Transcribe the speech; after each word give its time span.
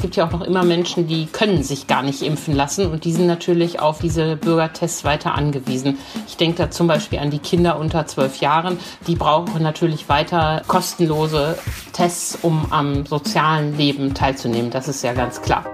gibt 0.00 0.16
ja 0.16 0.26
auch 0.26 0.30
noch 0.30 0.42
immer 0.42 0.64
Menschen, 0.64 1.06
die 1.06 1.26
können 1.26 1.62
sich 1.62 1.86
gar 1.86 2.02
nicht 2.02 2.22
impfen 2.22 2.54
lassen 2.54 2.90
und 2.90 3.04
die 3.04 3.12
sind 3.12 3.26
natürlich 3.26 3.80
auf 3.80 3.98
diese 3.98 4.36
Bürgertests 4.36 5.04
weiter 5.04 5.34
angewiesen. 5.34 5.98
Ich 6.26 6.36
denke 6.36 6.56
da 6.58 6.70
zum 6.70 6.86
Beispiel 6.86 7.18
an 7.18 7.30
die 7.30 7.38
Kinder 7.38 7.78
unter 7.78 8.06
zwölf 8.06 8.40
Jahren. 8.40 8.78
Die 9.06 9.14
brauchen 9.14 9.62
natürlich 9.62 10.08
weiter 10.08 10.62
kostenlose 10.66 11.58
Tests, 11.92 12.38
um 12.42 12.66
am 12.70 13.06
sozialen 13.06 13.76
Leben 13.76 14.14
teilzunehmen. 14.14 14.70
Das 14.70 14.88
ist 14.88 15.02
ja 15.02 15.12
ganz 15.12 15.42
klar. 15.42 15.64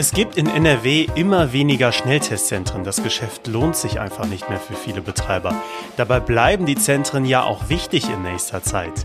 Es 0.00 0.12
gibt 0.12 0.38
in 0.38 0.46
NRW 0.46 1.08
immer 1.14 1.52
weniger 1.52 1.92
Schnelltestzentren. 1.92 2.84
Das 2.84 3.02
Geschäft 3.02 3.46
lohnt 3.46 3.76
sich 3.76 4.00
einfach 4.00 4.24
nicht 4.24 4.48
mehr 4.48 4.58
für 4.58 4.72
viele 4.72 5.02
Betreiber. 5.02 5.54
Dabei 5.98 6.20
bleiben 6.20 6.64
die 6.64 6.76
Zentren 6.76 7.26
ja 7.26 7.42
auch 7.42 7.68
wichtig 7.68 8.08
in 8.08 8.22
nächster 8.22 8.62
Zeit. 8.62 9.04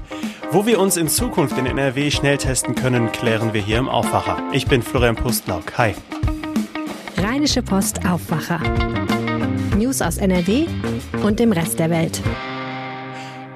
Wo 0.55 0.65
wir 0.65 0.79
uns 0.79 0.95
in 0.95 1.09
Zukunft 1.09 1.57
in 1.57 1.65
NRW 1.65 2.09
schnell 2.09 2.38
testen 2.38 2.75
können, 2.75 3.11
klären 3.11 3.53
wir 3.53 3.59
hier 3.59 3.77
im 3.77 3.89
Aufwacher. 3.89 4.41
Ich 4.53 4.65
bin 4.67 4.81
Florian 4.81 5.17
Pustlauk. 5.17 5.77
Hi. 5.77 5.93
Rheinische 7.17 7.61
Post 7.61 8.05
Aufwacher. 8.07 8.61
News 9.77 10.02
aus 10.02 10.16
NRW 10.16 10.66
und 11.23 11.41
dem 11.41 11.52
Rest 11.52 11.77
der 11.77 11.89
Welt. 11.89 12.21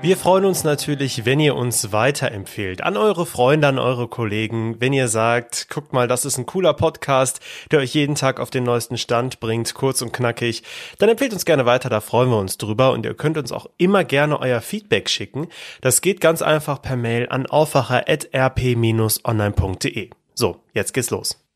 Wir 0.02 0.16
freuen 0.16 0.46
uns 0.46 0.64
natürlich, 0.64 1.26
wenn 1.26 1.42
ihr 1.42 1.58
uns 1.58 1.92
weiterempfehlt. 1.92 2.84
An 2.84 2.96
eure 2.96 3.26
Freunde, 3.26 3.68
an 3.68 3.78
eure 3.78 4.08
Kollegen. 4.08 4.80
Wenn 4.80 4.94
ihr 4.94 5.10
sagt, 5.10 5.68
guckt 5.70 5.92
mal, 5.92 6.08
das 6.08 6.24
ist 6.24 6.38
ein 6.38 6.46
cooler 6.46 6.74
Podcast, 6.74 7.42
der 7.70 7.80
euch 7.80 7.96
jeden 7.96 8.16
Tag 8.16 8.40
auf 8.40 8.50
den 8.50 8.64
neuesten 8.64 8.98
Stand 8.98 9.42
bringt, 9.42 9.74
kurz 9.74 10.02
und 10.02 10.14
knackig, 10.14 10.64
dann 11.00 11.10
empfehlt 11.10 11.34
uns 11.34 11.44
gerne 11.44 11.66
weiter, 11.66 11.90
da 11.90 12.00
freuen 12.00 12.30
wir 12.30 12.38
uns 12.38 12.58
drüber. 12.58 12.94
Und 12.94 13.06
ihr 13.06 13.14
könnt 13.14 13.38
uns 13.38 13.52
auch 13.52 13.66
immer 13.78 14.06
gerne 14.06 14.40
euer 14.40 14.62
Feedback 14.62 15.10
schicken. 15.10 15.50
Das 15.82 16.00
geht 16.00 16.22
ganz 16.22 16.42
einfach 16.42 16.82
per 16.82 16.96
Mail 16.96 17.28
an 17.30 17.46
aufwacher.rp-online.de. 17.46 20.12
So, 20.34 20.64
jetzt 20.74 20.94
geht's 20.94 21.10
los. 21.10 21.49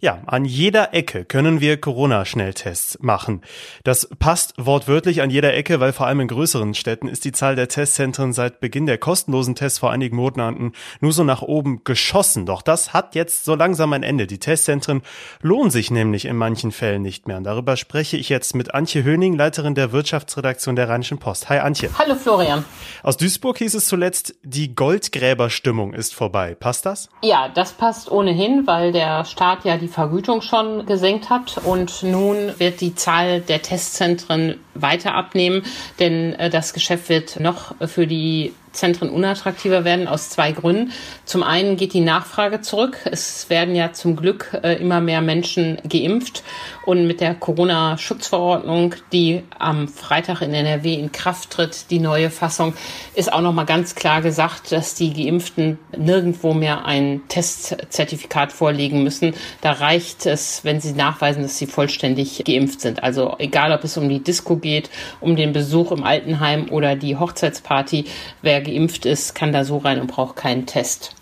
Ja, 0.00 0.20
an 0.26 0.44
jeder 0.44 0.94
Ecke 0.94 1.24
können 1.24 1.60
wir 1.60 1.80
Corona-Schnelltests 1.80 2.98
machen. 3.00 3.42
Das 3.82 4.08
passt 4.20 4.54
wortwörtlich 4.56 5.22
an 5.22 5.30
jeder 5.30 5.54
Ecke, 5.54 5.80
weil 5.80 5.92
vor 5.92 6.06
allem 6.06 6.20
in 6.20 6.28
größeren 6.28 6.74
Städten 6.74 7.08
ist 7.08 7.24
die 7.24 7.32
Zahl 7.32 7.56
der 7.56 7.66
Testzentren 7.66 8.32
seit 8.32 8.60
Beginn 8.60 8.86
der 8.86 8.98
kostenlosen 8.98 9.56
Tests 9.56 9.80
vor 9.80 9.90
einigen 9.90 10.14
Monaten 10.14 10.70
nur 11.00 11.12
so 11.12 11.24
nach 11.24 11.42
oben 11.42 11.82
geschossen. 11.82 12.46
Doch 12.46 12.62
das 12.62 12.92
hat 12.92 13.16
jetzt 13.16 13.44
so 13.44 13.56
langsam 13.56 13.92
ein 13.92 14.04
Ende. 14.04 14.28
Die 14.28 14.38
Testzentren 14.38 15.02
lohnen 15.42 15.72
sich 15.72 15.90
nämlich 15.90 16.26
in 16.26 16.36
manchen 16.36 16.70
Fällen 16.70 17.02
nicht 17.02 17.26
mehr. 17.26 17.38
Und 17.38 17.42
darüber 17.42 17.76
spreche 17.76 18.16
ich 18.18 18.28
jetzt 18.28 18.54
mit 18.54 18.74
Antje 18.74 19.02
Höning, 19.02 19.34
Leiterin 19.34 19.74
der 19.74 19.90
Wirtschaftsredaktion 19.90 20.76
der 20.76 20.88
Rheinischen 20.88 21.18
Post. 21.18 21.48
Hi 21.48 21.58
Antje. 21.58 21.90
Hallo 21.98 22.14
Florian. 22.14 22.64
Aus 23.02 23.16
Duisburg 23.16 23.58
hieß 23.58 23.74
es 23.74 23.86
zuletzt, 23.86 24.36
die 24.44 24.76
Goldgräberstimmung 24.76 25.92
ist 25.92 26.14
vorbei. 26.14 26.54
Passt 26.54 26.86
das? 26.86 27.08
Ja, 27.20 27.48
das 27.48 27.72
passt 27.72 28.08
ohnehin, 28.12 28.64
weil 28.64 28.92
der 28.92 29.24
Staat 29.24 29.64
ja 29.64 29.76
die 29.76 29.87
die 29.88 29.92
Vergütung 29.94 30.42
schon 30.42 30.86
gesenkt 30.86 31.30
hat. 31.30 31.60
Und 31.64 32.02
nun 32.02 32.52
wird 32.58 32.80
die 32.80 32.94
Zahl 32.94 33.40
der 33.40 33.62
Testzentren 33.62 34.60
weiter 34.74 35.14
abnehmen, 35.14 35.62
denn 35.98 36.34
äh, 36.34 36.50
das 36.50 36.72
Geschäft 36.72 37.08
wird 37.08 37.40
noch 37.40 37.74
für 37.86 38.06
die 38.06 38.52
Zentren 38.78 39.10
unattraktiver 39.10 39.84
werden 39.84 40.08
aus 40.08 40.30
zwei 40.30 40.52
Gründen. 40.52 40.92
Zum 41.24 41.42
einen 41.42 41.76
geht 41.76 41.92
die 41.92 42.00
Nachfrage 42.00 42.60
zurück. 42.60 42.98
Es 43.04 43.50
werden 43.50 43.74
ja 43.74 43.92
zum 43.92 44.16
Glück 44.16 44.58
äh, 44.62 44.74
immer 44.74 45.00
mehr 45.00 45.20
Menschen 45.20 45.78
geimpft 45.88 46.42
und 46.88 47.06
mit 47.06 47.20
der 47.20 47.34
Corona-Schutzverordnung, 47.34 48.94
die 49.12 49.42
am 49.58 49.88
Freitag 49.88 50.40
in 50.40 50.54
NRW 50.54 50.94
in 50.94 51.12
Kraft 51.12 51.50
tritt, 51.50 51.90
die 51.90 51.98
neue 51.98 52.30
Fassung, 52.30 52.72
ist 53.14 53.30
auch 53.30 53.42
noch 53.42 53.52
mal 53.52 53.64
ganz 53.64 53.94
klar 53.94 54.22
gesagt, 54.22 54.72
dass 54.72 54.94
die 54.94 55.12
Geimpften 55.12 55.78
nirgendwo 55.96 56.54
mehr 56.54 56.86
ein 56.86 57.20
Testzertifikat 57.28 58.52
vorlegen 58.52 59.02
müssen. 59.02 59.34
Da 59.60 59.72
reicht 59.72 60.24
es, 60.24 60.64
wenn 60.64 60.80
sie 60.80 60.92
nachweisen, 60.92 61.42
dass 61.42 61.58
sie 61.58 61.66
vollständig 61.66 62.42
geimpft 62.46 62.80
sind. 62.80 63.02
Also 63.02 63.36
egal, 63.38 63.72
ob 63.72 63.84
es 63.84 63.98
um 63.98 64.08
die 64.08 64.22
Disco 64.22 64.56
geht, 64.56 64.88
um 65.20 65.36
den 65.36 65.52
Besuch 65.52 65.92
im 65.92 66.04
Altenheim 66.04 66.70
oder 66.70 66.96
die 66.96 67.16
Hochzeitsparty, 67.16 68.06
wer 68.40 68.62
geimpft 68.70 69.06
ist, 69.06 69.34
kann 69.34 69.52
da 69.52 69.64
so 69.64 69.78
rein 69.78 70.00
und 70.00 70.08
braucht 70.08 70.36
keinen 70.36 70.66
Test. 70.66 71.14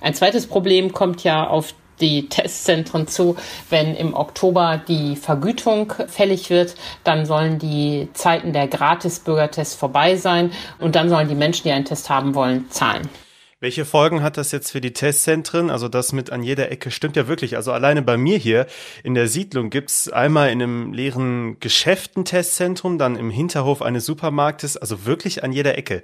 Ein 0.00 0.14
zweites 0.14 0.46
Problem 0.46 0.92
kommt 0.92 1.24
ja 1.24 1.46
auf 1.46 1.74
die 2.00 2.28
Testzentren 2.28 3.06
zu. 3.06 3.36
Wenn 3.70 3.94
im 3.94 4.14
Oktober 4.14 4.82
die 4.86 5.16
Vergütung 5.16 5.92
fällig 6.08 6.50
wird, 6.50 6.74
dann 7.04 7.26
sollen 7.26 7.58
die 7.58 8.08
Zeiten 8.12 8.52
der 8.52 8.68
Gratis-Bürgertests 8.68 9.74
vorbei 9.74 10.16
sein 10.16 10.50
und 10.78 10.96
dann 10.96 11.08
sollen 11.08 11.28
die 11.28 11.34
Menschen, 11.34 11.64
die 11.64 11.72
einen 11.72 11.84
Test 11.84 12.10
haben 12.10 12.34
wollen, 12.34 12.70
zahlen. 12.70 13.08
Welche 13.60 13.86
Folgen 13.86 14.22
hat 14.22 14.36
das 14.36 14.52
jetzt 14.52 14.72
für 14.72 14.82
die 14.82 14.92
Testzentren? 14.92 15.70
Also 15.70 15.88
das 15.88 16.12
mit 16.12 16.30
an 16.30 16.42
jeder 16.42 16.70
Ecke 16.70 16.90
stimmt 16.90 17.16
ja 17.16 17.28
wirklich. 17.28 17.56
Also 17.56 17.72
alleine 17.72 18.02
bei 18.02 18.18
mir 18.18 18.36
hier 18.36 18.66
in 19.02 19.14
der 19.14 19.26
Siedlung 19.26 19.70
gibt's 19.70 20.10
einmal 20.10 20.50
in 20.50 20.60
einem 20.60 20.92
leeren 20.92 21.58
Geschäft 21.60 22.18
ein 22.18 22.26
Testzentrum, 22.26 22.98
dann 22.98 23.16
im 23.16 23.30
Hinterhof 23.30 23.80
eines 23.80 24.04
Supermarktes, 24.04 24.76
also 24.76 25.06
wirklich 25.06 25.44
an 25.44 25.52
jeder 25.52 25.78
Ecke 25.78 26.02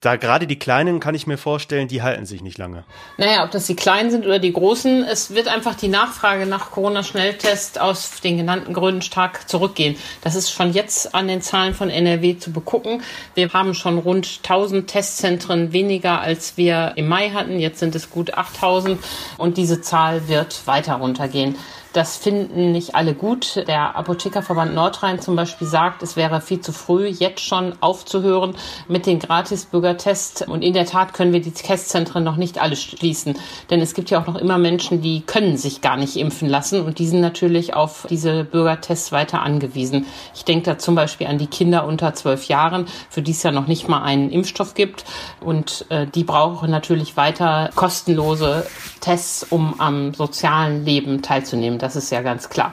da 0.00 0.16
gerade 0.16 0.46
die 0.46 0.58
Kleinen 0.58 1.00
kann 1.00 1.14
ich 1.14 1.26
mir 1.26 1.38
vorstellen, 1.38 1.88
die 1.88 2.02
halten 2.02 2.26
sich 2.26 2.42
nicht 2.42 2.58
lange. 2.58 2.84
Naja, 3.16 3.42
ob 3.44 3.50
das 3.50 3.66
die 3.66 3.74
Kleinen 3.74 4.10
sind 4.10 4.26
oder 4.26 4.38
die 4.38 4.52
Großen, 4.52 5.02
es 5.04 5.34
wird 5.34 5.48
einfach 5.48 5.74
die 5.74 5.88
Nachfrage 5.88 6.44
nach 6.44 6.70
Corona-Schnelltests 6.72 7.78
aus 7.78 8.20
den 8.20 8.36
genannten 8.36 8.74
Gründen 8.74 9.00
stark 9.00 9.48
zurückgehen. 9.48 9.96
Das 10.20 10.34
ist 10.34 10.50
schon 10.50 10.72
jetzt 10.72 11.14
an 11.14 11.26
den 11.26 11.40
Zahlen 11.40 11.72
von 11.72 11.88
NRW 11.88 12.36
zu 12.36 12.52
begucken. 12.52 13.02
Wir 13.34 13.50
haben 13.52 13.72
schon 13.74 13.98
rund 13.98 14.40
1000 14.42 14.88
Testzentren 14.88 15.72
weniger, 15.72 16.20
als 16.20 16.58
wir 16.58 16.92
im 16.96 17.08
Mai 17.08 17.30
hatten. 17.30 17.58
Jetzt 17.58 17.78
sind 17.78 17.94
es 17.94 18.10
gut 18.10 18.34
8000 18.34 19.02
und 19.38 19.56
diese 19.56 19.80
Zahl 19.80 20.28
wird 20.28 20.66
weiter 20.66 20.94
runtergehen. 20.96 21.56
Das 21.94 22.16
finden 22.16 22.72
nicht 22.72 22.96
alle 22.96 23.14
gut. 23.14 23.62
Der 23.68 23.94
Apothekerverband 23.94 24.74
Nordrhein 24.74 25.20
zum 25.20 25.36
Beispiel 25.36 25.68
sagt, 25.68 26.02
es 26.02 26.16
wäre 26.16 26.40
viel 26.40 26.60
zu 26.60 26.72
früh, 26.72 27.06
jetzt 27.06 27.40
schon 27.40 27.72
aufzuhören 27.80 28.56
mit 28.88 29.06
den 29.06 29.20
Gratis-Bürgertests. 29.20 30.42
Und 30.42 30.62
in 30.62 30.74
der 30.74 30.86
Tat 30.86 31.14
können 31.14 31.32
wir 31.32 31.40
die 31.40 31.52
Testzentren 31.52 32.24
noch 32.24 32.34
nicht 32.34 32.60
alle 32.60 32.74
schließen. 32.74 33.38
Denn 33.70 33.80
es 33.80 33.94
gibt 33.94 34.10
ja 34.10 34.20
auch 34.20 34.26
noch 34.26 34.34
immer 34.34 34.58
Menschen, 34.58 35.02
die 35.02 35.20
können 35.20 35.56
sich 35.56 35.82
gar 35.82 35.96
nicht 35.96 36.16
impfen 36.16 36.48
lassen. 36.48 36.84
Und 36.84 36.98
die 36.98 37.06
sind 37.06 37.20
natürlich 37.20 37.74
auf 37.74 38.08
diese 38.10 38.42
Bürgertests 38.42 39.12
weiter 39.12 39.42
angewiesen. 39.42 40.06
Ich 40.34 40.44
denke 40.44 40.64
da 40.64 40.78
zum 40.78 40.96
Beispiel 40.96 41.28
an 41.28 41.38
die 41.38 41.46
Kinder 41.46 41.86
unter 41.86 42.12
zwölf 42.12 42.48
Jahren, 42.48 42.86
für 43.08 43.22
die 43.22 43.30
es 43.30 43.44
ja 43.44 43.52
noch 43.52 43.68
nicht 43.68 43.88
mal 43.88 44.02
einen 44.02 44.30
Impfstoff 44.30 44.74
gibt. 44.74 45.04
Und 45.40 45.86
äh, 45.90 46.08
die 46.08 46.24
brauchen 46.24 46.72
natürlich 46.72 47.16
weiter 47.16 47.70
kostenlose 47.76 48.66
Tests, 49.04 49.44
um 49.50 49.78
am 49.80 50.14
sozialen 50.14 50.86
Leben 50.86 51.20
teilzunehmen. 51.20 51.78
Das 51.78 51.94
ist 51.94 52.10
ja 52.10 52.22
ganz 52.22 52.48
klar. 52.48 52.72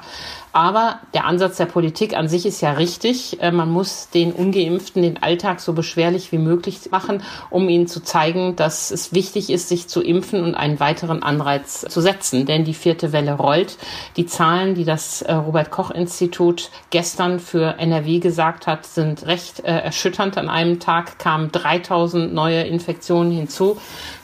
Aber 0.53 1.00
der 1.13 1.25
Ansatz 1.25 1.57
der 1.57 1.66
Politik 1.66 2.16
an 2.16 2.28
sich 2.28 2.45
ist 2.45 2.62
ja 2.62 2.73
richtig. 2.73 3.41
Äh, 3.41 3.51
man 3.51 3.69
muss 3.69 4.09
den 4.09 4.34
Ungeimpften 4.34 5.01
den 5.01 5.22
Alltag 5.22 5.62
so 5.62 5.73
beschwerlich 5.73 6.31
wie 6.31 6.38
möglich 6.38 6.79
machen, 6.91 7.23
um 7.50 7.69
ihnen 7.69 7.88
zu 7.88 8.03
zeigen, 8.03 8.56
dass 8.56 8.91
es 8.91 9.13
wichtig 9.13 9.50
ist, 9.50 9.69
sich 9.69 9.88
zu 9.88 10.01
impfen 10.01 10.44
und 10.44 10.56
einen 10.56 10.79
weiteren 10.79 11.23
Anreiz 11.23 11.85
zu 11.88 12.01
setzen. 12.01 12.45
Denn 12.45 12.66
die 12.66 12.73
vierte 12.73 13.12
Welle 13.12 13.34
rollt. 13.34 13.78
Die 14.17 14.25
Zahlen, 14.25 14.75
die 14.75 14.85
das 14.85 15.22
äh, 15.22 15.34
Robert 15.34 15.72
Koch 15.72 15.91
Institut 15.91 16.69
gestern 16.89 17.39
für 17.39 17.79
NRW 17.79 18.19
gesagt 18.19 18.68
hat, 18.68 18.85
sind 18.85 19.25
recht 19.25 19.62
äh, 19.62 19.72
erschütternd. 19.72 20.38
An 20.38 20.50
einem 20.50 20.79
Tag 20.79 21.18
kamen 21.19 21.51
3000 21.51 22.33
neue 22.33 22.63
Infektionen 22.63 23.31
hinzu. 23.31 23.78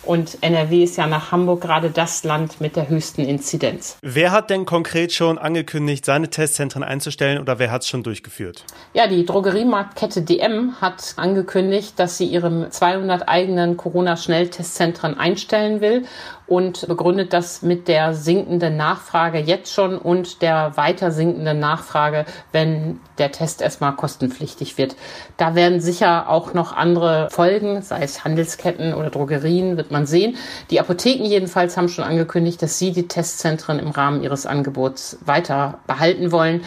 Und 0.08 0.38
NRW 0.42 0.84
ist 0.84 0.96
ja 0.96 1.06
nach 1.06 1.34
Hamburg 1.34 1.60
gerade 1.60 1.90
das 1.90 2.24
Land 2.24 2.62
mit 2.62 2.78
der 2.78 2.88
höchsten 2.88 3.26
Inzidenz. 3.26 3.98
Wer 4.02 4.32
hat 4.32 4.50
denn 4.50 4.66
konkret 4.66 5.12
schon 5.12 5.38
angekündigt, 5.38 6.06
seine 6.18 6.30
Testzentren 6.32 6.84
einzustellen 6.84 7.40
oder 7.40 7.60
wer 7.60 7.70
hat 7.70 7.84
es 7.84 7.88
schon 7.88 8.02
durchgeführt? 8.02 8.64
Ja, 8.94 9.06
die 9.06 9.24
Drogeriemarktkette 9.24 10.24
DM 10.24 10.82
hat 10.82 11.14
angekündigt, 11.18 11.94
dass 12.00 12.18
sie 12.18 12.26
ihre 12.26 12.70
200 12.72 13.30
eigenen 13.30 13.78
Corona-Schnelltestzentren 13.78 15.16
einstellen 15.16 15.80
will 15.80 16.06
und 16.48 16.88
begründet 16.88 17.34
das 17.34 17.62
mit 17.62 17.88
der 17.88 18.14
sinkenden 18.14 18.78
Nachfrage 18.78 19.38
jetzt 19.38 19.74
schon 19.74 19.98
und 19.98 20.42
der 20.42 20.76
weiter 20.78 21.12
sinkenden 21.12 21.60
Nachfrage, 21.60 22.26
wenn 22.52 23.00
der 23.18 23.32
Test 23.32 23.62
erstmal 23.62 23.96
kostenpflichtig 23.96 24.78
wird. 24.78 24.96
Da 25.36 25.56
werden 25.56 25.82
sicher 25.82 26.30
auch 26.30 26.54
noch 26.54 26.72
andere 26.72 27.30
Folgen, 27.30 27.82
sei 27.82 28.02
es 28.02 28.24
Handelsketten 28.24 28.94
oder 28.94 29.10
Drogerien, 29.10 29.76
wird 29.76 29.92
man 29.92 30.08
sehen. 30.08 30.38
Die 30.72 30.80
Apotheken 30.80 31.26
jedenfalls 31.26 31.76
haben 31.76 31.90
schon 31.90 32.06
angekündigt, 32.06 32.62
dass 32.62 32.80
sie 32.80 32.92
die 32.92 33.08
Testzentren 33.08 33.78
im 33.78 33.90
Rahmen 33.90 34.24
ihres 34.24 34.46
Angebots 34.46 35.20
weiter 35.26 35.80
behalten 35.86 36.07
wollen. 36.32 36.62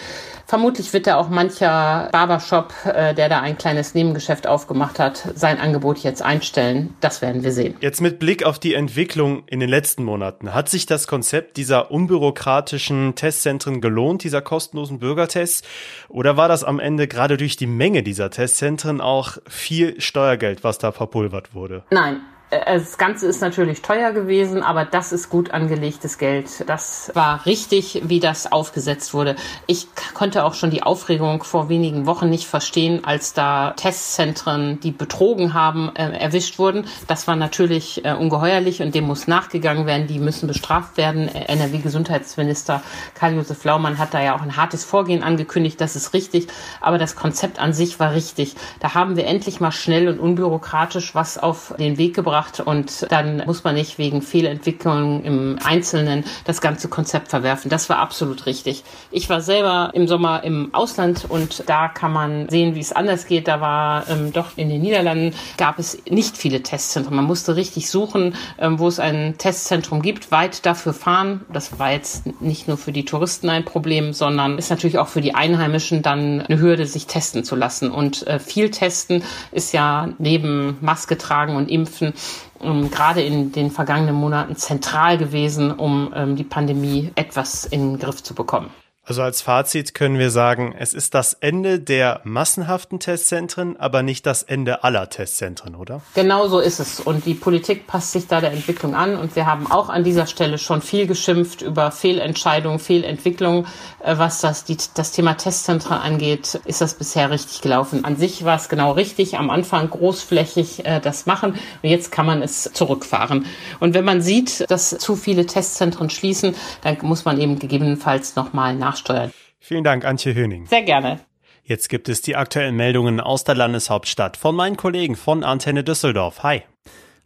Vermutlich 0.50 0.92
wird 0.92 1.06
da 1.06 1.14
auch 1.14 1.28
mancher 1.28 2.08
Barbershop, 2.10 2.74
äh, 2.84 3.14
der 3.14 3.28
da 3.28 3.38
ein 3.40 3.56
kleines 3.56 3.94
Nebengeschäft 3.94 4.48
aufgemacht 4.48 4.98
hat, 4.98 5.28
sein 5.36 5.60
Angebot 5.60 5.98
jetzt 5.98 6.22
einstellen. 6.22 6.96
Das 7.00 7.22
werden 7.22 7.44
wir 7.44 7.52
sehen. 7.52 7.76
Jetzt 7.80 8.00
mit 8.00 8.18
Blick 8.18 8.44
auf 8.44 8.58
die 8.58 8.74
Entwicklung 8.74 9.44
in 9.46 9.60
den 9.60 9.68
letzten 9.68 10.02
Monaten. 10.02 10.52
Hat 10.52 10.68
sich 10.68 10.86
das 10.86 11.06
Konzept 11.06 11.56
dieser 11.56 11.92
unbürokratischen 11.92 13.14
Testzentren 13.14 13.80
gelohnt, 13.80 14.24
dieser 14.24 14.42
kostenlosen 14.42 14.98
Bürgertests? 14.98 15.62
Oder 16.08 16.36
war 16.36 16.48
das 16.48 16.64
am 16.64 16.80
Ende 16.80 17.06
gerade 17.06 17.36
durch 17.36 17.56
die 17.56 17.68
Menge 17.68 18.02
dieser 18.02 18.30
Testzentren 18.30 19.00
auch 19.00 19.38
viel 19.46 20.00
Steuergeld, 20.00 20.64
was 20.64 20.78
da 20.78 20.90
verpulvert 20.90 21.54
wurde? 21.54 21.84
Nein, 21.92 22.22
das 22.50 22.98
Ganze 22.98 23.28
ist 23.28 23.40
natürlich 23.40 23.80
teuer 23.80 24.10
gewesen, 24.10 24.64
aber 24.64 24.84
das 24.84 25.12
ist 25.12 25.30
gut 25.30 25.52
angelegtes 25.52 26.18
Geld. 26.18 26.68
Das 26.68 27.12
war 27.14 27.46
richtig, 27.46 28.02
wie 28.06 28.18
das 28.18 28.50
aufgesetzt 28.50 29.14
wurde. 29.14 29.36
Ich 29.68 29.86
konnte 30.14 30.44
auch 30.44 30.54
schon 30.54 30.70
die 30.70 30.82
Aufregung 30.82 31.44
vor 31.44 31.68
wenigen 31.68 32.06
Wochen 32.06 32.28
nicht 32.28 32.48
verstehen, 32.48 33.04
als 33.04 33.34
da 33.34 33.70
Testzentren, 33.76 34.80
die 34.80 34.90
betrogen 34.90 35.54
haben, 35.54 35.94
äh, 35.94 36.10
erwischt 36.18 36.58
wurden. 36.58 36.86
Das 37.06 37.28
war 37.28 37.36
natürlich 37.36 38.04
äh, 38.04 38.14
ungeheuerlich 38.14 38.82
und 38.82 38.96
dem 38.96 39.04
muss 39.04 39.28
nachgegangen 39.28 39.86
werden. 39.86 40.08
Die 40.08 40.18
müssen 40.18 40.48
bestraft 40.48 40.96
werden. 40.96 41.28
NRW-Gesundheitsminister 41.28 42.82
Karl-Josef 43.14 43.62
Laumann 43.62 43.98
hat 43.98 44.12
da 44.12 44.20
ja 44.20 44.34
auch 44.34 44.42
ein 44.42 44.56
hartes 44.56 44.84
Vorgehen 44.84 45.22
angekündigt. 45.22 45.80
Das 45.80 45.94
ist 45.94 46.14
richtig. 46.14 46.48
Aber 46.80 46.98
das 46.98 47.14
Konzept 47.14 47.60
an 47.60 47.72
sich 47.72 48.00
war 48.00 48.12
richtig. 48.12 48.56
Da 48.80 48.94
haben 48.94 49.14
wir 49.14 49.26
endlich 49.26 49.60
mal 49.60 49.70
schnell 49.70 50.08
und 50.08 50.18
unbürokratisch 50.18 51.14
was 51.14 51.38
auf 51.38 51.74
den 51.78 51.96
Weg 51.96 52.14
gebracht 52.14 52.39
und 52.64 53.06
dann 53.10 53.42
muss 53.46 53.64
man 53.64 53.74
nicht 53.74 53.98
wegen 53.98 54.22
Fehlentwicklungen 54.22 55.24
im 55.24 55.58
Einzelnen 55.62 56.24
das 56.44 56.60
ganze 56.60 56.88
Konzept 56.88 57.28
verwerfen. 57.28 57.70
Das 57.70 57.88
war 57.88 57.98
absolut 57.98 58.46
richtig. 58.46 58.82
Ich 59.10 59.28
war 59.28 59.40
selber 59.40 59.90
im 59.94 60.08
Sommer 60.08 60.42
im 60.44 60.72
Ausland 60.72 61.26
und 61.28 61.64
da 61.68 61.88
kann 61.88 62.12
man 62.12 62.48
sehen, 62.48 62.74
wie 62.74 62.80
es 62.80 62.92
anders 62.92 63.26
geht. 63.26 63.46
Da 63.46 63.60
war 63.60 64.08
ähm, 64.08 64.32
doch 64.32 64.56
in 64.56 64.68
den 64.68 64.80
Niederlanden 64.80 65.34
gab 65.56 65.78
es 65.78 65.98
nicht 66.08 66.36
viele 66.36 66.62
Testzentren. 66.62 67.14
Man 67.14 67.26
musste 67.26 67.56
richtig 67.56 67.90
suchen, 67.90 68.34
ähm, 68.58 68.78
wo 68.78 68.88
es 68.88 68.98
ein 68.98 69.36
Testzentrum 69.38 70.02
gibt, 70.02 70.30
weit 70.30 70.64
dafür 70.64 70.94
fahren. 70.94 71.42
Das 71.52 71.78
war 71.78 71.92
jetzt 71.92 72.40
nicht 72.40 72.68
nur 72.68 72.76
für 72.76 72.92
die 72.92 73.04
Touristen 73.04 73.48
ein 73.48 73.64
Problem, 73.64 74.12
sondern 74.12 74.58
ist 74.58 74.70
natürlich 74.70 74.98
auch 74.98 75.08
für 75.08 75.20
die 75.20 75.34
Einheimischen 75.34 76.02
dann 76.02 76.40
eine 76.40 76.60
Hürde, 76.60 76.86
sich 76.86 77.06
testen 77.06 77.44
zu 77.44 77.56
lassen. 77.56 77.90
Und 77.90 78.26
äh, 78.26 78.38
viel 78.38 78.70
testen 78.70 79.22
ist 79.52 79.72
ja 79.72 80.08
neben 80.18 80.78
Maske 80.80 81.18
tragen 81.18 81.56
und 81.56 81.70
impfen 81.70 82.14
ähm, 82.62 82.90
gerade 82.90 83.22
in 83.22 83.52
den 83.52 83.70
vergangenen 83.70 84.14
Monaten 84.14 84.56
zentral 84.56 85.18
gewesen, 85.18 85.72
um 85.72 86.12
ähm, 86.14 86.36
die 86.36 86.44
Pandemie 86.44 87.10
etwas 87.14 87.64
in 87.64 87.92
den 87.92 87.98
Griff 87.98 88.22
zu 88.22 88.34
bekommen. 88.34 88.70
Also 89.10 89.22
als 89.22 89.42
Fazit 89.42 89.92
können 89.92 90.20
wir 90.20 90.30
sagen, 90.30 90.72
es 90.78 90.94
ist 90.94 91.14
das 91.14 91.32
Ende 91.32 91.80
der 91.80 92.20
massenhaften 92.22 93.00
Testzentren, 93.00 93.76
aber 93.76 94.04
nicht 94.04 94.24
das 94.24 94.44
Ende 94.44 94.84
aller 94.84 95.10
Testzentren, 95.10 95.74
oder? 95.74 96.00
Genau 96.14 96.46
so 96.46 96.60
ist 96.60 96.78
es. 96.78 97.00
Und 97.00 97.26
die 97.26 97.34
Politik 97.34 97.88
passt 97.88 98.12
sich 98.12 98.28
da 98.28 98.40
der 98.40 98.52
Entwicklung 98.52 98.94
an. 98.94 99.16
Und 99.16 99.34
wir 99.34 99.46
haben 99.46 99.68
auch 99.68 99.88
an 99.88 100.04
dieser 100.04 100.26
Stelle 100.26 100.58
schon 100.58 100.80
viel 100.80 101.08
geschimpft 101.08 101.60
über 101.60 101.90
Fehlentscheidungen, 101.90 102.78
Fehlentwicklungen. 102.78 103.66
Äh, 103.98 104.16
was 104.16 104.42
das, 104.42 104.62
die, 104.62 104.76
das 104.94 105.10
Thema 105.10 105.34
Testzentren 105.34 105.96
angeht, 105.96 106.60
ist 106.64 106.80
das 106.80 106.94
bisher 106.94 107.32
richtig 107.32 107.62
gelaufen. 107.62 108.04
An 108.04 108.16
sich 108.16 108.44
war 108.44 108.54
es 108.54 108.68
genau 108.68 108.92
richtig. 108.92 109.36
Am 109.36 109.50
Anfang 109.50 109.90
großflächig 109.90 110.86
äh, 110.86 111.00
das 111.00 111.26
machen. 111.26 111.54
Und 111.82 111.90
jetzt 111.90 112.12
kann 112.12 112.26
man 112.26 112.42
es 112.42 112.70
zurückfahren. 112.74 113.46
Und 113.80 113.94
wenn 113.94 114.04
man 114.04 114.22
sieht, 114.22 114.70
dass 114.70 114.90
zu 114.90 115.16
viele 115.16 115.46
Testzentren 115.46 116.10
schließen, 116.10 116.54
dann 116.82 116.96
muss 117.02 117.24
man 117.24 117.40
eben 117.40 117.58
gegebenenfalls 117.58 118.36
nochmal 118.36 118.76
nachschauen 118.76 118.99
nachsteuern. 119.00 119.32
Vielen 119.58 119.84
Dank, 119.84 120.04
Antje 120.04 120.34
Höning. 120.34 120.66
Sehr 120.66 120.82
gerne. 120.82 121.20
Jetzt 121.62 121.88
gibt 121.88 122.08
es 122.08 122.22
die 122.22 122.36
aktuellen 122.36 122.76
Meldungen 122.76 123.20
aus 123.20 123.44
der 123.44 123.54
Landeshauptstadt 123.54 124.36
von 124.36 124.56
meinen 124.56 124.76
Kollegen 124.76 125.14
von 125.16 125.44
Antenne 125.44 125.84
Düsseldorf. 125.84 126.42
Hi. 126.42 126.62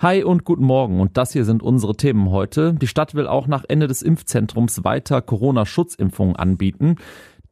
Hi 0.00 0.22
und 0.22 0.44
guten 0.44 0.64
Morgen. 0.64 1.00
Und 1.00 1.16
das 1.16 1.32
hier 1.32 1.44
sind 1.44 1.62
unsere 1.62 1.96
Themen 1.96 2.30
heute. 2.30 2.74
Die 2.74 2.88
Stadt 2.88 3.14
will 3.14 3.26
auch 3.26 3.46
nach 3.46 3.64
Ende 3.68 3.86
des 3.86 4.02
Impfzentrums 4.02 4.84
weiter 4.84 5.22
Corona-Schutzimpfungen 5.22 6.36
anbieten. 6.36 6.96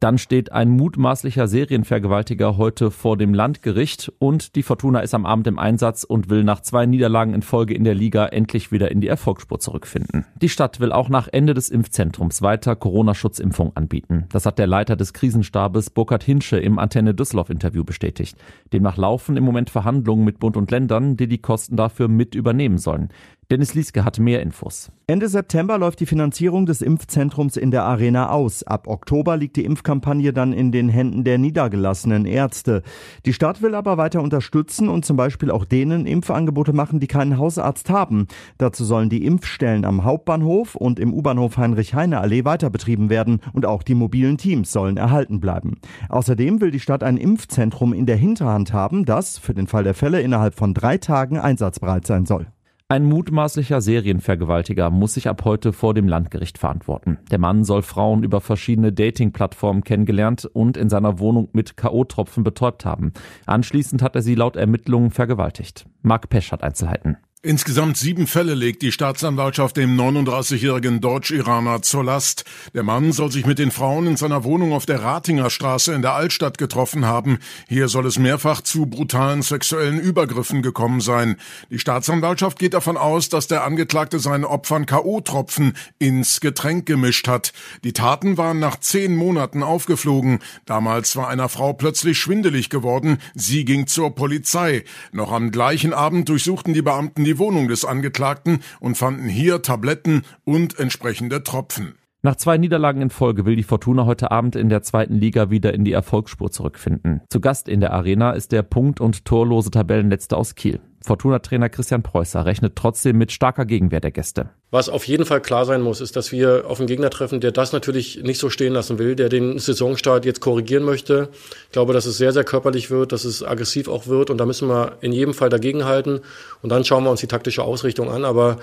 Dann 0.03 0.17
steht 0.17 0.51
ein 0.51 0.69
mutmaßlicher 0.69 1.47
Serienvergewaltiger 1.47 2.57
heute 2.57 2.91
vor 2.91 3.15
dem 3.15 3.33
Landgericht 3.33 4.11
und 4.19 4.57
die 4.57 4.61
Fortuna 4.63 4.99
ist 4.99 5.13
am 5.13 5.25
Abend 5.25 5.47
im 5.47 5.57
Einsatz 5.57 6.03
und 6.03 6.29
will 6.29 6.43
nach 6.43 6.59
zwei 6.59 6.85
Niederlagen 6.85 7.33
in 7.33 7.41
Folge 7.41 7.73
in 7.73 7.85
der 7.85 7.95
Liga 7.95 8.25
endlich 8.25 8.73
wieder 8.73 8.91
in 8.91 8.99
die 8.99 9.07
Erfolgsspur 9.07 9.61
zurückfinden. 9.61 10.25
Die 10.41 10.49
Stadt 10.49 10.81
will 10.81 10.91
auch 10.91 11.07
nach 11.07 11.29
Ende 11.31 11.53
des 11.53 11.69
Impfzentrums 11.69 12.41
weiter 12.41 12.75
Corona-Schutzimpfung 12.75 13.77
anbieten. 13.77 14.25
Das 14.33 14.45
hat 14.45 14.59
der 14.59 14.67
Leiter 14.67 14.97
des 14.97 15.13
Krisenstabes 15.13 15.89
Burkhard 15.89 16.25
Hinsche 16.25 16.57
im 16.57 16.79
Antenne 16.79 17.13
Düsseldorf 17.13 17.49
Interview 17.49 17.85
bestätigt. 17.85 18.35
Demnach 18.73 18.97
laufen 18.97 19.37
im 19.37 19.45
Moment 19.45 19.69
Verhandlungen 19.69 20.25
mit 20.25 20.37
Bund 20.37 20.57
und 20.57 20.69
Ländern, 20.69 21.15
die 21.15 21.27
die 21.27 21.37
Kosten 21.37 21.77
dafür 21.77 22.09
mit 22.09 22.35
übernehmen 22.35 22.77
sollen. 22.77 23.07
Dennis 23.53 23.75
Lieske 23.75 24.03
hat 24.03 24.17
mehr 24.17 24.41
Infos. 24.41 24.91
Ende 25.05 25.27
September 25.27 25.77
läuft 25.77 25.99
die 25.99 26.07
Finanzierung 26.07 26.65
des 26.65 26.81
Impfzentrums 26.81 27.55
in 27.55 27.69
der 27.69 27.83
Arena 27.83 28.31
aus. 28.31 28.63
Ab 28.63 28.87
Oktober 28.87 29.37
liegt 29.37 29.57
die 29.57 29.63
Impfkampagne 29.63 30.33
dann 30.33 30.53
in 30.53 30.71
den 30.71 30.89
Händen 30.89 31.23
der 31.23 31.37
niedergelassenen 31.37 32.25
Ärzte. 32.25 32.81
Die 33.27 33.33
Stadt 33.33 33.61
will 33.61 33.75
aber 33.75 33.99
weiter 33.99 34.23
unterstützen 34.23 34.89
und 34.89 35.05
zum 35.05 35.17
Beispiel 35.17 35.51
auch 35.51 35.65
denen 35.65 36.07
Impfangebote 36.07 36.73
machen, 36.73 36.99
die 36.99 37.05
keinen 37.05 37.37
Hausarzt 37.37 37.91
haben. 37.91 38.25
Dazu 38.57 38.85
sollen 38.85 39.09
die 39.09 39.23
Impfstellen 39.23 39.85
am 39.85 40.03
Hauptbahnhof 40.03 40.73
und 40.73 40.97
im 40.97 41.13
U-Bahnhof 41.13 41.55
Heinrich-Heine-Allee 41.57 42.45
weiter 42.45 42.71
betrieben 42.71 43.11
werden 43.11 43.39
und 43.53 43.67
auch 43.67 43.83
die 43.83 43.93
mobilen 43.93 44.39
Teams 44.39 44.71
sollen 44.71 44.97
erhalten 44.97 45.39
bleiben. 45.39 45.75
Außerdem 46.09 46.59
will 46.59 46.71
die 46.71 46.79
Stadt 46.79 47.03
ein 47.03 47.17
Impfzentrum 47.17 47.93
in 47.93 48.07
der 48.07 48.17
Hinterhand 48.17 48.73
haben, 48.73 49.05
das 49.05 49.37
für 49.37 49.53
den 49.53 49.67
Fall 49.67 49.83
der 49.83 49.93
Fälle 49.93 50.21
innerhalb 50.21 50.55
von 50.55 50.73
drei 50.73 50.97
Tagen 50.97 51.37
einsatzbereit 51.37 52.07
sein 52.07 52.25
soll. 52.25 52.47
Ein 52.93 53.05
mutmaßlicher 53.05 53.81
Serienvergewaltiger 53.81 54.91
muss 54.91 55.15
sich 55.15 55.27
ab 55.27 55.45
heute 55.45 55.73
vor 55.73 55.95
dem 55.95 56.07
Landgericht 56.07 56.59
verantworten. 56.59 57.17
Der 57.31 57.39
Mann 57.39 57.63
soll 57.63 57.81
Frauen 57.81 58.21
über 58.21 58.39
verschiedene 58.39 58.93
Dating-Plattformen 58.93 59.83
kennengelernt 59.83 60.45
und 60.45 60.77
in 60.77 60.89
seiner 60.89 61.17
Wohnung 61.17 61.49
mit 61.53 61.75
K.O.-Tropfen 61.75 62.43
betäubt 62.43 62.85
haben. 62.85 63.11
Anschließend 63.47 64.03
hat 64.03 64.15
er 64.15 64.21
sie 64.21 64.35
laut 64.35 64.57
Ermittlungen 64.57 65.09
vergewaltigt. 65.09 65.87
Marc 66.03 66.29
Pesch 66.29 66.51
hat 66.51 66.61
Einzelheiten. 66.61 67.17
Insgesamt 67.45 67.97
sieben 67.97 68.25
Fälle 68.25 68.53
legt 68.53 68.83
die 68.83 68.93
Staatsanwaltschaft 68.93 69.75
dem 69.75 69.99
39-jährigen 69.99 71.01
Deutsch-Iraner 71.01 71.81
zur 71.81 72.05
Last. 72.05 72.45
Der 72.73 72.83
Mann 72.83 73.11
soll 73.11 73.33
sich 73.33 73.45
mit 73.45 73.59
den 73.59 73.69
Frauen 73.69 74.07
in 74.07 74.15
seiner 74.15 74.45
Wohnung 74.45 74.71
auf 74.71 74.85
der 74.85 75.03
Ratinger 75.03 75.49
Straße 75.49 75.93
in 75.93 76.01
der 76.01 76.13
Altstadt 76.13 76.57
getroffen 76.57 77.05
haben. 77.05 77.39
Hier 77.67 77.89
soll 77.89 78.05
es 78.05 78.17
mehrfach 78.17 78.61
zu 78.61 78.85
brutalen 78.85 79.41
sexuellen 79.41 79.99
Übergriffen 79.99 80.61
gekommen 80.61 81.01
sein. 81.01 81.35
Die 81.69 81.79
Staatsanwaltschaft 81.79 82.59
geht 82.59 82.75
davon 82.75 82.95
aus, 82.95 83.27
dass 83.27 83.47
der 83.47 83.65
Angeklagte 83.65 84.19
seinen 84.19 84.45
Opfern 84.45 84.85
K.O.-Tropfen 84.85 85.73
ins 85.99 86.39
Getränk 86.39 86.85
gemischt 86.85 87.27
hat. 87.27 87.51
Die 87.83 87.91
Taten 87.91 88.37
waren 88.37 88.59
nach 88.59 88.79
zehn 88.79 89.17
Monaten 89.17 89.63
aufgeflogen. 89.63 90.39
Damals 90.65 91.17
war 91.17 91.27
einer 91.27 91.49
Frau 91.49 91.73
plötzlich 91.73 92.17
schwindelig 92.19 92.69
geworden. 92.69 93.17
Sie 93.35 93.65
ging 93.65 93.85
zur 93.85 94.15
Polizei. 94.15 94.85
Noch 95.11 95.33
am 95.33 95.51
gleichen 95.51 95.91
Abend 95.91 96.29
durchsuchten 96.29 96.73
die 96.73 96.81
Beamten 96.81 97.25
die 97.25 97.32
die 97.33 97.39
Wohnung 97.39 97.67
des 97.67 97.83
Angeklagten 97.83 98.59
und 98.79 98.95
fanden 98.95 99.27
hier 99.27 99.63
Tabletten 99.63 100.21
und 100.43 100.77
entsprechende 100.77 101.41
Tropfen. 101.41 101.95
Nach 102.21 102.35
zwei 102.35 102.57
Niederlagen 102.57 103.01
in 103.01 103.09
Folge 103.09 103.45
will 103.45 103.55
die 103.55 103.63
Fortuna 103.63 104.05
heute 104.05 104.29
Abend 104.29 104.55
in 104.55 104.69
der 104.69 104.83
zweiten 104.83 105.15
Liga 105.15 105.49
wieder 105.49 105.73
in 105.73 105.83
die 105.83 105.91
Erfolgsspur 105.91 106.51
zurückfinden. 106.51 107.21
Zu 107.29 107.41
Gast 107.41 107.67
in 107.67 107.81
der 107.81 107.91
Arena 107.91 108.31
ist 108.31 108.51
der 108.51 108.61
Punkt- 108.61 109.01
und 109.01 109.25
torlose 109.25 109.71
Tabellenletzte 109.71 110.37
aus 110.37 110.53
Kiel. 110.53 110.79
Fortuna-Trainer 111.03 111.69
Christian 111.69 112.01
Preußer 112.01 112.45
rechnet 112.45 112.75
trotzdem 112.75 113.17
mit 113.17 113.31
starker 113.31 113.65
Gegenwehr 113.65 113.99
der 113.99 114.11
Gäste. 114.11 114.49
Was 114.71 114.89
auf 114.89 115.05
jeden 115.07 115.25
Fall 115.25 115.41
klar 115.41 115.65
sein 115.65 115.81
muss, 115.81 116.01
ist, 116.01 116.15
dass 116.15 116.31
wir 116.31 116.63
auf 116.67 116.79
einen 116.79 116.87
Gegner 116.87 117.09
treffen, 117.09 117.41
der 117.41 117.51
das 117.51 117.73
natürlich 117.73 118.23
nicht 118.23 118.39
so 118.39 118.49
stehen 118.49 118.73
lassen 118.73 118.97
will, 118.97 119.15
der 119.15 119.29
den 119.29 119.59
Saisonstart 119.59 120.25
jetzt 120.25 120.39
korrigieren 120.39 120.83
möchte. 120.83 121.29
Ich 121.65 121.71
glaube, 121.73 121.93
dass 121.93 122.05
es 122.05 122.17
sehr, 122.17 122.31
sehr 122.31 122.43
körperlich 122.43 122.89
wird, 122.89 123.11
dass 123.11 123.25
es 123.25 123.43
aggressiv 123.43 123.87
auch 123.87 124.07
wird 124.07 124.29
und 124.29 124.37
da 124.37 124.45
müssen 124.45 124.67
wir 124.67 124.97
in 125.01 125.11
jedem 125.11 125.33
Fall 125.33 125.49
dagegenhalten 125.49 126.21
und 126.61 126.69
dann 126.71 126.85
schauen 126.85 127.03
wir 127.03 127.11
uns 127.11 127.19
die 127.19 127.27
taktische 127.27 127.63
Ausrichtung 127.63 128.09
an, 128.09 128.25
aber 128.25 128.57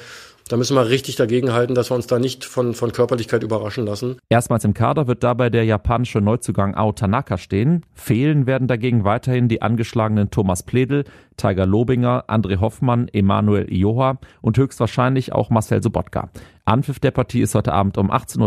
da 0.50 0.56
müssen 0.56 0.74
wir 0.74 0.88
richtig 0.88 1.14
dagegenhalten, 1.14 1.76
dass 1.76 1.90
wir 1.90 1.94
uns 1.94 2.08
da 2.08 2.18
nicht 2.18 2.44
von, 2.44 2.74
von 2.74 2.90
Körperlichkeit 2.90 3.44
überraschen 3.44 3.86
lassen. 3.86 4.18
Erstmals 4.28 4.64
im 4.64 4.74
Kader 4.74 5.06
wird 5.06 5.22
dabei 5.22 5.48
der 5.48 5.64
japanische 5.64 6.20
Neuzugang 6.20 6.74
Ao 6.74 6.90
Tanaka 6.90 7.38
stehen. 7.38 7.86
Fehlen 7.94 8.46
werden 8.46 8.66
dagegen 8.66 9.04
weiterhin 9.04 9.46
die 9.46 9.62
angeschlagenen 9.62 10.32
Thomas 10.32 10.64
Pledel, 10.64 11.04
Tiger 11.36 11.66
Lobinger, 11.66 12.24
André 12.28 12.58
Hoffmann, 12.58 13.06
Emanuel 13.12 13.72
Ioha 13.72 14.18
und 14.42 14.58
höchstwahrscheinlich 14.58 15.32
auch 15.32 15.50
Marcel 15.50 15.84
Sobotka. 15.84 16.30
Anpfiff 16.64 16.98
der 16.98 17.12
Partie 17.12 17.42
ist 17.42 17.54
heute 17.54 17.72
Abend 17.72 17.96
um 17.96 18.10
18.30 18.10 18.40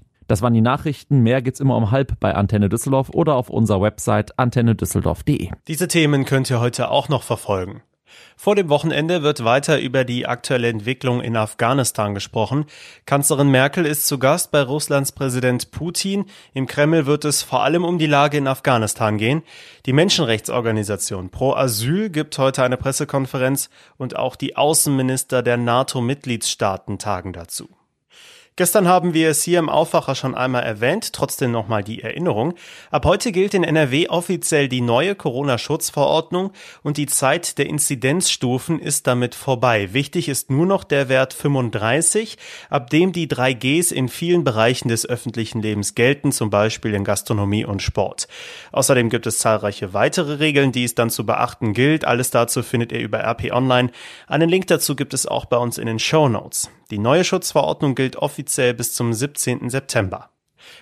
Uhr. 0.00 0.04
Das 0.26 0.42
waren 0.42 0.54
die 0.54 0.60
Nachrichten. 0.60 1.20
Mehr 1.20 1.40
gibt's 1.40 1.60
immer 1.60 1.76
um 1.76 1.92
halb 1.92 2.18
bei 2.18 2.34
Antenne 2.34 2.68
Düsseldorf 2.68 3.10
oder 3.10 3.36
auf 3.36 3.48
unserer 3.48 3.80
Website 3.80 4.38
antennedüsseldorf.de. 4.40 5.50
Diese 5.68 5.86
Themen 5.86 6.24
könnt 6.24 6.50
ihr 6.50 6.60
heute 6.60 6.90
auch 6.90 7.08
noch 7.08 7.22
verfolgen. 7.22 7.82
Vor 8.36 8.56
dem 8.56 8.68
Wochenende 8.68 9.22
wird 9.22 9.44
weiter 9.44 9.80
über 9.80 10.04
die 10.04 10.26
aktuelle 10.26 10.68
Entwicklung 10.68 11.20
in 11.20 11.36
Afghanistan 11.36 12.14
gesprochen. 12.14 12.66
Kanzlerin 13.06 13.50
Merkel 13.50 13.86
ist 13.86 14.06
zu 14.06 14.18
Gast 14.18 14.50
bei 14.50 14.62
Russlands 14.62 15.12
Präsident 15.12 15.70
Putin. 15.70 16.26
Im 16.52 16.66
Kreml 16.66 17.06
wird 17.06 17.24
es 17.24 17.42
vor 17.42 17.62
allem 17.62 17.84
um 17.84 17.98
die 17.98 18.06
Lage 18.06 18.38
in 18.38 18.46
Afghanistan 18.46 19.18
gehen. 19.18 19.42
Die 19.86 19.92
Menschenrechtsorganisation 19.92 21.30
Pro 21.30 21.54
Asyl 21.54 22.10
gibt 22.10 22.36
heute 22.38 22.62
eine 22.62 22.76
Pressekonferenz 22.76 23.70
und 23.96 24.16
auch 24.16 24.36
die 24.36 24.56
Außenminister 24.56 25.42
der 25.42 25.56
NATO-Mitgliedstaaten 25.56 26.98
tagen 26.98 27.32
dazu. 27.32 27.68
Gestern 28.56 28.86
haben 28.86 29.14
wir 29.14 29.30
es 29.30 29.42
hier 29.42 29.58
im 29.58 29.68
Aufwacher 29.68 30.14
schon 30.14 30.36
einmal 30.36 30.62
erwähnt, 30.62 31.12
trotzdem 31.12 31.50
nochmal 31.50 31.82
die 31.82 32.02
Erinnerung. 32.02 32.54
Ab 32.92 33.04
heute 33.04 33.32
gilt 33.32 33.52
in 33.52 33.64
NRW 33.64 34.06
offiziell 34.10 34.68
die 34.68 34.80
neue 34.80 35.16
Corona-Schutzverordnung 35.16 36.52
und 36.84 36.96
die 36.96 37.06
Zeit 37.06 37.58
der 37.58 37.66
Inzidenzstufen 37.66 38.78
ist 38.78 39.08
damit 39.08 39.34
vorbei. 39.34 39.92
Wichtig 39.92 40.28
ist 40.28 40.52
nur 40.52 40.66
noch 40.66 40.84
der 40.84 41.08
Wert 41.08 41.34
35, 41.34 42.38
ab 42.70 42.90
dem 42.90 43.10
die 43.10 43.26
3Gs 43.26 43.90
in 43.92 44.08
vielen 44.08 44.44
Bereichen 44.44 44.86
des 44.86 45.04
öffentlichen 45.04 45.60
Lebens 45.60 45.96
gelten, 45.96 46.30
zum 46.30 46.50
Beispiel 46.50 46.94
in 46.94 47.02
Gastronomie 47.02 47.64
und 47.64 47.82
Sport. 47.82 48.28
Außerdem 48.70 49.10
gibt 49.10 49.26
es 49.26 49.38
zahlreiche 49.38 49.94
weitere 49.94 50.34
Regeln, 50.34 50.70
die 50.70 50.84
es 50.84 50.94
dann 50.94 51.10
zu 51.10 51.26
beachten 51.26 51.72
gilt. 51.72 52.04
Alles 52.04 52.30
dazu 52.30 52.62
findet 52.62 52.92
ihr 52.92 53.00
über 53.00 53.18
RP 53.18 53.50
Online. 53.50 53.90
Einen 54.28 54.48
Link 54.48 54.68
dazu 54.68 54.94
gibt 54.94 55.12
es 55.12 55.26
auch 55.26 55.46
bei 55.46 55.56
uns 55.56 55.76
in 55.76 55.86
den 55.86 55.98
Show 55.98 56.28
Notes. 56.28 56.70
Die 56.90 56.98
neue 56.98 57.24
Schutzverordnung 57.24 57.94
gilt 57.94 58.16
offiziell 58.16 58.74
bis 58.74 58.94
zum 58.94 59.12
17. 59.12 59.70
September. 59.70 60.30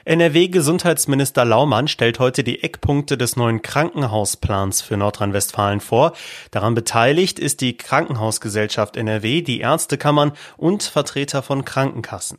NRW-Gesundheitsminister 0.04 1.44
Laumann 1.44 1.88
stellt 1.88 2.18
heute 2.18 2.44
die 2.44 2.62
Eckpunkte 2.62 3.16
des 3.16 3.36
neuen 3.36 3.62
Krankenhausplans 3.62 4.82
für 4.82 4.96
Nordrhein-Westfalen 4.96 5.80
vor. 5.80 6.12
Daran 6.50 6.74
beteiligt 6.74 7.38
ist 7.38 7.60
die 7.60 7.76
Krankenhausgesellschaft 7.76 8.96
NRW, 8.96 9.42
die 9.42 9.60
Ärztekammern 9.60 10.32
und 10.56 10.82
Vertreter 10.82 11.42
von 11.42 11.64
Krankenkassen. 11.64 12.38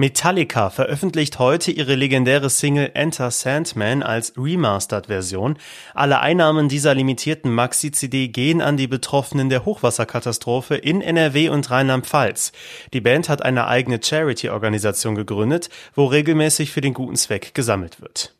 Metallica 0.00 0.70
veröffentlicht 0.70 1.38
heute 1.38 1.70
ihre 1.70 1.94
legendäre 1.94 2.48
Single 2.48 2.90
Enter 2.94 3.30
Sandman 3.30 4.02
als 4.02 4.32
Remastered-Version. 4.34 5.58
Alle 5.92 6.20
Einnahmen 6.20 6.70
dieser 6.70 6.94
limitierten 6.94 7.52
Maxi-CD 7.52 8.28
gehen 8.28 8.62
an 8.62 8.78
die 8.78 8.86
Betroffenen 8.86 9.50
der 9.50 9.66
Hochwasserkatastrophe 9.66 10.76
in 10.76 11.02
NRW 11.02 11.50
und 11.50 11.70
Rheinland-Pfalz. 11.70 12.52
Die 12.94 13.02
Band 13.02 13.28
hat 13.28 13.42
eine 13.42 13.66
eigene 13.66 14.00
Charity-Organisation 14.02 15.16
gegründet, 15.16 15.68
wo 15.94 16.06
regelmäßig 16.06 16.70
für 16.72 16.80
den 16.80 16.94
guten 16.94 17.16
Zweck 17.16 17.52
gesammelt 17.52 18.00
wird. 18.00 18.34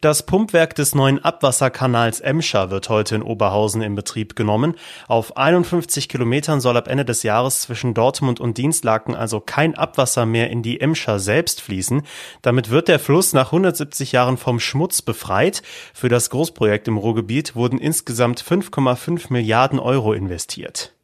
Das 0.00 0.24
Pumpwerk 0.24 0.74
des 0.74 0.94
neuen 0.94 1.24
Abwasserkanals 1.24 2.20
Emscher 2.20 2.70
wird 2.70 2.88
heute 2.88 3.14
in 3.14 3.22
Oberhausen 3.22 3.82
in 3.82 3.94
Betrieb 3.94 4.36
genommen. 4.36 4.74
Auf 5.06 5.36
51 5.36 6.08
Kilometern 6.08 6.60
soll 6.60 6.76
ab 6.76 6.88
Ende 6.88 7.04
des 7.04 7.22
Jahres 7.22 7.62
zwischen 7.62 7.94
Dortmund 7.94 8.40
und 8.40 8.58
Dienstlaken 8.58 9.14
also 9.14 9.40
kein 9.40 9.74
Abwasser 9.74 10.26
mehr 10.26 10.50
in 10.50 10.62
die 10.62 10.80
Emscher 10.80 11.18
selbst 11.18 11.60
fließen. 11.60 12.02
Damit 12.42 12.70
wird 12.70 12.88
der 12.88 12.98
Fluss 12.98 13.32
nach 13.32 13.46
170 13.46 14.12
Jahren 14.12 14.36
vom 14.36 14.60
Schmutz 14.60 15.02
befreit. 15.02 15.62
Für 15.94 16.08
das 16.08 16.30
Großprojekt 16.30 16.88
im 16.88 16.96
Ruhrgebiet 16.96 17.54
wurden 17.54 17.78
insgesamt 17.78 18.42
5,5 18.42 19.32
Milliarden 19.32 19.78
Euro 19.78 20.12
investiert. 20.12 20.97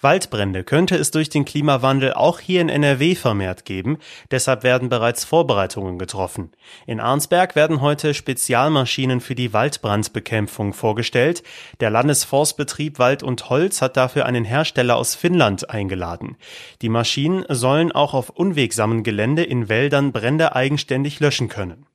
Waldbrände 0.00 0.64
könnte 0.64 0.96
es 0.96 1.10
durch 1.10 1.28
den 1.28 1.44
Klimawandel 1.44 2.12
auch 2.12 2.40
hier 2.40 2.60
in 2.60 2.68
NRW 2.68 3.14
vermehrt 3.14 3.64
geben, 3.64 3.98
deshalb 4.30 4.62
werden 4.62 4.88
bereits 4.88 5.24
Vorbereitungen 5.24 5.98
getroffen. 5.98 6.50
In 6.86 7.00
Arnsberg 7.00 7.54
werden 7.54 7.80
heute 7.80 8.14
Spezialmaschinen 8.14 9.20
für 9.20 9.34
die 9.34 9.52
Waldbrandbekämpfung 9.52 10.72
vorgestellt. 10.72 11.42
Der 11.80 11.90
Landesforstbetrieb 11.90 12.98
Wald 12.98 13.22
und 13.22 13.50
Holz 13.50 13.82
hat 13.82 13.96
dafür 13.96 14.26
einen 14.26 14.44
Hersteller 14.44 14.96
aus 14.96 15.14
Finnland 15.14 15.70
eingeladen. 15.70 16.36
Die 16.82 16.88
Maschinen 16.88 17.44
sollen 17.48 17.92
auch 17.92 18.14
auf 18.14 18.30
unwegsamen 18.30 19.02
Gelände 19.02 19.42
in 19.42 19.68
Wäldern 19.68 20.12
Brände 20.12 20.54
eigenständig 20.54 21.20
löschen 21.20 21.48
können. 21.48 21.86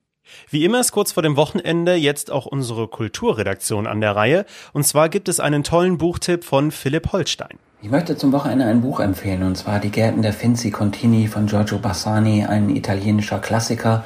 Wie 0.49 0.65
immer 0.65 0.79
ist 0.79 0.91
kurz 0.91 1.11
vor 1.11 1.23
dem 1.23 1.35
Wochenende 1.35 1.95
jetzt 1.95 2.31
auch 2.31 2.45
unsere 2.45 2.87
Kulturredaktion 2.87 3.87
an 3.87 4.01
der 4.01 4.15
Reihe. 4.15 4.45
Und 4.73 4.83
zwar 4.85 5.09
gibt 5.09 5.29
es 5.29 5.39
einen 5.39 5.63
tollen 5.63 5.97
Buchtipp 5.97 6.43
von 6.43 6.71
Philipp 6.71 7.11
Holstein. 7.11 7.59
Ich 7.79 7.91
möchte 7.91 8.17
zum 8.17 8.31
Wochenende 8.31 8.65
ein 8.65 8.81
Buch 8.81 8.99
empfehlen, 8.99 9.43
und 9.43 9.55
zwar 9.55 9.79
Die 9.79 9.91
Gärten 9.91 10.23
der 10.23 10.33
Finzi 10.33 10.71
Contini 10.71 11.27
von 11.27 11.45
Giorgio 11.45 11.77
Bassani, 11.77 12.43
ein 12.43 12.75
italienischer 12.75 13.37
Klassiker, 13.37 14.03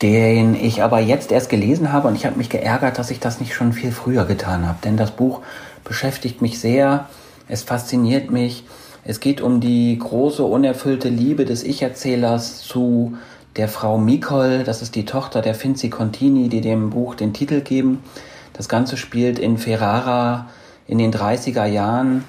den 0.00 0.54
ich 0.54 0.80
aber 0.80 1.00
jetzt 1.00 1.32
erst 1.32 1.48
gelesen 1.48 1.92
habe 1.92 2.06
und 2.06 2.14
ich 2.14 2.24
habe 2.24 2.36
mich 2.36 2.50
geärgert, 2.50 2.96
dass 2.96 3.10
ich 3.10 3.18
das 3.18 3.40
nicht 3.40 3.52
schon 3.52 3.72
viel 3.72 3.90
früher 3.90 4.26
getan 4.26 4.68
habe. 4.68 4.78
Denn 4.84 4.96
das 4.96 5.10
Buch 5.10 5.40
beschäftigt 5.82 6.40
mich 6.40 6.60
sehr, 6.60 7.08
es 7.48 7.64
fasziniert 7.64 8.30
mich. 8.30 8.64
Es 9.04 9.18
geht 9.18 9.40
um 9.40 9.60
die 9.60 9.98
große, 9.98 10.44
unerfüllte 10.44 11.08
Liebe 11.08 11.44
des 11.44 11.64
Ich-Erzählers 11.64 12.62
zu 12.62 13.14
der 13.56 13.66
Frau 13.66 13.98
Mikol, 13.98 14.62
das 14.62 14.82
ist 14.82 14.94
die 14.94 15.04
Tochter 15.04 15.42
der 15.42 15.56
Finzi 15.56 15.90
Contini, 15.90 16.48
die 16.48 16.60
dem 16.60 16.90
Buch 16.90 17.16
den 17.16 17.32
Titel 17.32 17.60
geben. 17.60 18.04
Das 18.52 18.68
Ganze 18.68 18.96
spielt 18.96 19.40
in 19.40 19.58
Ferrara 19.58 20.46
in 20.86 20.98
den 20.98 21.12
30er 21.12 21.64
Jahren 21.64 22.22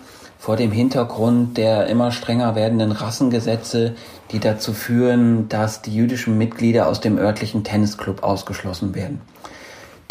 vor 0.46 0.58
dem 0.58 0.72
Hintergrund 0.72 1.58
der 1.58 1.88
immer 1.88 2.12
strenger 2.12 2.54
werdenden 2.54 2.92
Rassengesetze, 2.92 3.96
die 4.30 4.38
dazu 4.40 4.74
führen, 4.74 5.50
dass 5.50 5.82
die 5.82 5.96
jüdischen 5.96 6.38
Mitglieder 6.38 6.88
aus 6.88 7.02
dem 7.02 7.18
örtlichen 7.18 7.64
Tennisclub 7.64 8.22
ausgeschlossen 8.22 8.94
werden. 8.94 9.22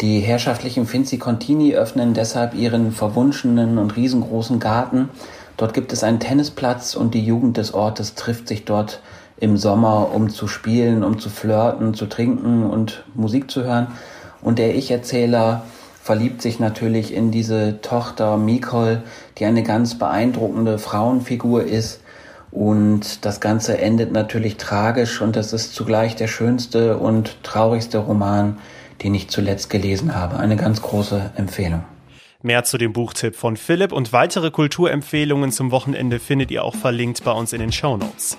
Die 0.01 0.19
herrschaftlichen 0.19 0.87
Finzi 0.87 1.19
Contini 1.19 1.73
öffnen 1.73 2.13
deshalb 2.13 2.53
ihren 2.53 2.91
verwunschenen 2.91 3.77
und 3.77 3.95
riesengroßen 3.95 4.59
Garten. 4.59 5.07
Dort 5.55 5.73
gibt 5.73 5.93
es 5.93 6.03
einen 6.03 6.19
Tennisplatz 6.19 6.95
und 6.95 7.13
die 7.13 7.25
Jugend 7.25 7.55
des 7.55 7.73
Ortes 7.73 8.15
trifft 8.15 8.49
sich 8.49 8.65
dort 8.65 8.99
im 9.37 9.55
Sommer, 9.55 10.13
um 10.13 10.29
zu 10.29 10.49
spielen, 10.49 11.05
um 11.05 11.17
zu 11.17 11.29
flirten, 11.29 11.93
zu 11.93 12.07
trinken 12.07 12.69
und 12.69 13.05
Musik 13.13 13.49
zu 13.49 13.63
hören. 13.63 13.87
Und 14.41 14.59
der 14.59 14.75
Ich-Erzähler 14.75 15.63
verliebt 16.05 16.43
sich 16.43 16.59
natürlich 16.59 17.15
in 17.15 17.31
diese 17.31 17.81
Tochter 17.81 18.37
Mikol, 18.37 19.01
die 19.39 19.45
eine 19.45 19.63
ganz 19.63 19.97
beeindruckende 19.97 20.77
Frauenfigur 20.77 21.63
ist. 21.63 21.99
Und 22.51 23.25
das 23.25 23.41
Ganze 23.41 23.79
endet 23.79 24.11
natürlich 24.11 24.57
tragisch 24.57 25.19
und 25.19 25.35
das 25.35 25.51
ist 25.51 25.73
zugleich 25.73 26.15
der 26.15 26.27
schönste 26.27 26.99
und 26.99 27.41
traurigste 27.41 27.97
Roman, 27.97 28.59
den 29.01 29.15
ich 29.15 29.29
zuletzt 29.29 29.71
gelesen 29.71 30.13
habe. 30.13 30.37
Eine 30.37 30.57
ganz 30.57 30.83
große 30.83 31.31
Empfehlung. 31.37 31.83
Mehr 32.43 32.63
zu 32.63 32.77
dem 32.77 32.93
Buchtipp 32.93 33.35
von 33.35 33.57
Philipp 33.57 33.91
und 33.91 34.13
weitere 34.13 34.51
Kulturempfehlungen 34.51 35.51
zum 35.51 35.71
Wochenende 35.71 36.19
findet 36.19 36.51
ihr 36.51 36.63
auch 36.63 36.75
verlinkt 36.75 37.23
bei 37.23 37.31
uns 37.31 37.51
in 37.51 37.61
den 37.61 37.71
Show 37.71 37.97
Notes. 37.97 38.37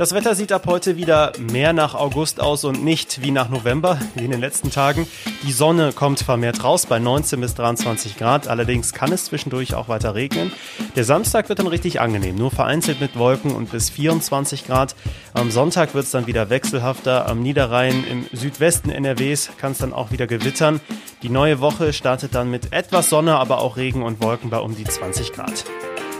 Das 0.00 0.14
Wetter 0.14 0.34
sieht 0.34 0.50
ab 0.50 0.62
heute 0.66 0.96
wieder 0.96 1.32
mehr 1.38 1.74
nach 1.74 1.94
August 1.94 2.40
aus 2.40 2.64
und 2.64 2.82
nicht 2.82 3.20
wie 3.20 3.30
nach 3.30 3.50
November, 3.50 3.98
wie 4.14 4.24
in 4.24 4.30
den 4.30 4.40
letzten 4.40 4.70
Tagen. 4.70 5.06
Die 5.42 5.52
Sonne 5.52 5.92
kommt 5.92 6.20
vermehrt 6.20 6.64
raus 6.64 6.86
bei 6.86 6.98
19 6.98 7.38
bis 7.38 7.54
23 7.54 8.16
Grad. 8.16 8.48
Allerdings 8.48 8.94
kann 8.94 9.12
es 9.12 9.26
zwischendurch 9.26 9.74
auch 9.74 9.90
weiter 9.90 10.14
regnen. 10.14 10.52
Der 10.96 11.04
Samstag 11.04 11.50
wird 11.50 11.58
dann 11.58 11.66
richtig 11.66 12.00
angenehm, 12.00 12.36
nur 12.36 12.50
vereinzelt 12.50 12.98
mit 12.98 13.18
Wolken 13.18 13.54
und 13.54 13.72
bis 13.72 13.90
24 13.90 14.64
Grad. 14.66 14.96
Am 15.34 15.50
Sonntag 15.50 15.92
wird 15.92 16.06
es 16.06 16.12
dann 16.12 16.26
wieder 16.26 16.48
wechselhafter. 16.48 17.28
Am 17.28 17.42
Niederrhein 17.42 18.02
im 18.10 18.24
Südwesten 18.32 18.88
NRWs 18.88 19.50
kann 19.58 19.72
es 19.72 19.78
dann 19.78 19.92
auch 19.92 20.12
wieder 20.12 20.26
gewittern. 20.26 20.80
Die 21.22 21.28
neue 21.28 21.60
Woche 21.60 21.92
startet 21.92 22.34
dann 22.34 22.50
mit 22.50 22.72
etwas 22.72 23.10
Sonne, 23.10 23.36
aber 23.36 23.58
auch 23.58 23.76
Regen 23.76 24.02
und 24.02 24.22
Wolken 24.22 24.48
bei 24.48 24.60
um 24.60 24.74
die 24.74 24.84
20 24.84 25.34
Grad. 25.34 25.66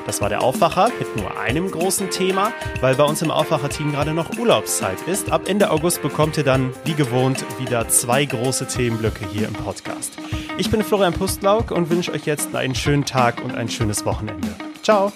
Das 0.07 0.21
war 0.21 0.29
der 0.29 0.43
Aufwacher 0.43 0.91
mit 0.99 1.17
nur 1.17 1.39
einem 1.39 1.71
großen 1.71 2.11
Thema, 2.11 2.53
weil 2.81 2.95
bei 2.95 3.05
uns 3.05 3.23
im 3.23 3.31
Aufwacher-Team 3.31 3.93
gerade 3.93 4.13
noch 4.13 4.39
Urlaubszeit 4.39 4.99
ist. 5.07 5.31
Ab 5.31 5.49
Ende 5.49 5.71
August 5.71 6.03
bekommt 6.03 6.37
ihr 6.37 6.45
dann, 6.45 6.73
wie 6.85 6.95
gewohnt, 6.95 7.45
wieder 7.59 7.89
zwei 7.89 8.25
große 8.25 8.67
Themenblöcke 8.67 9.27
hier 9.33 9.49
im 9.49 9.55
Podcast. 9.55 10.19
Ich 10.59 10.71
bin 10.71 10.83
Florian 10.83 11.13
Pustlauk 11.13 11.71
und 11.71 11.91
wünsche 11.91 12.13
euch 12.13 12.27
jetzt 12.27 12.55
einen 12.55 12.75
schönen 12.75 13.05
Tag 13.05 13.43
und 13.45 13.55
ein 13.55 13.69
schönes 13.69 14.05
Wochenende. 14.05 14.49
Ciao! 14.83 15.13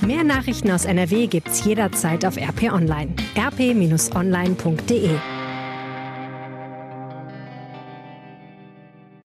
Mehr 0.00 0.24
Nachrichten 0.24 0.70
aus 0.70 0.84
NRW 0.84 1.26
gibt's 1.26 1.64
jederzeit 1.64 2.24
auf 2.24 2.36
RP 2.36 2.72
Online. 2.72 3.14
rp-online.de 3.36 5.10